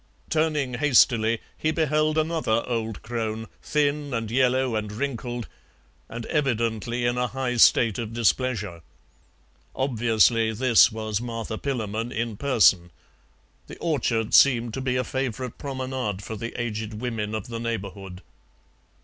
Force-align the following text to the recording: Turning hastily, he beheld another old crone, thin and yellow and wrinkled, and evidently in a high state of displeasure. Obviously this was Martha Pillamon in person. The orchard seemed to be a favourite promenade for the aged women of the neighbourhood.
Turning 0.31 0.73
hastily, 0.73 1.39
he 1.55 1.69
beheld 1.69 2.17
another 2.17 2.63
old 2.67 3.03
crone, 3.03 3.45
thin 3.61 4.15
and 4.15 4.31
yellow 4.31 4.75
and 4.75 4.91
wrinkled, 4.91 5.47
and 6.09 6.25
evidently 6.25 7.05
in 7.05 7.19
a 7.19 7.27
high 7.27 7.55
state 7.55 7.99
of 7.99 8.11
displeasure. 8.11 8.81
Obviously 9.75 10.51
this 10.53 10.91
was 10.91 11.21
Martha 11.21 11.55
Pillamon 11.59 12.11
in 12.11 12.35
person. 12.35 12.89
The 13.67 13.77
orchard 13.77 14.33
seemed 14.33 14.73
to 14.73 14.81
be 14.81 14.95
a 14.95 15.03
favourite 15.03 15.59
promenade 15.59 16.23
for 16.23 16.35
the 16.35 16.59
aged 16.59 16.95
women 16.95 17.35
of 17.35 17.45
the 17.49 17.59
neighbourhood. 17.59 18.23